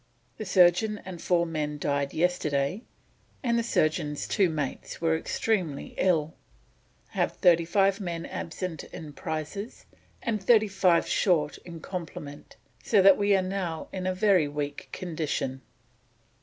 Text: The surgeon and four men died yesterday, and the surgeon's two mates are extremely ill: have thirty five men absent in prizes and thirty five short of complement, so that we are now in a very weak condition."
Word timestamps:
The 0.37 0.45
surgeon 0.45 0.99
and 1.05 1.21
four 1.21 1.45
men 1.45 1.77
died 1.77 2.11
yesterday, 2.11 2.81
and 3.43 3.59
the 3.59 3.63
surgeon's 3.63 4.27
two 4.27 4.49
mates 4.49 4.97
are 4.99 5.15
extremely 5.15 5.93
ill: 5.95 6.33
have 7.09 7.33
thirty 7.33 7.65
five 7.65 7.99
men 7.99 8.25
absent 8.25 8.83
in 8.85 9.13
prizes 9.13 9.85
and 10.23 10.41
thirty 10.41 10.67
five 10.67 11.05
short 11.07 11.59
of 11.67 11.81
complement, 11.83 12.55
so 12.81 12.99
that 13.03 13.15
we 13.15 13.35
are 13.35 13.43
now 13.43 13.89
in 13.93 14.07
a 14.07 14.15
very 14.15 14.47
weak 14.47 14.89
condition." 14.91 15.61